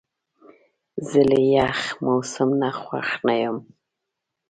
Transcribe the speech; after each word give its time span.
زه 1.09 1.21
له 1.29 1.39
یخ 1.55 1.79
موسم 2.05 2.49
نه 2.61 2.69
خوښ 2.79 3.07
نه 3.27 3.33
یم. 3.41 3.57